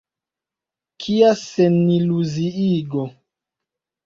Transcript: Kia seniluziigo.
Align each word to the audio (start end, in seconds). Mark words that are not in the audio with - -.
Kia 1.05 1.29
seniluziigo. 1.41 3.05